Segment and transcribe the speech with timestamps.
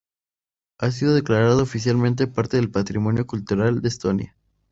[0.79, 4.35] Ha sido declarado oficialmente parte del patrimonio cultural de Estonia.